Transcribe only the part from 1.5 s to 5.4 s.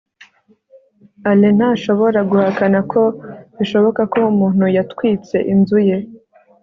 ntashobora guhakana ko bishoboka ko umuntu yatwitse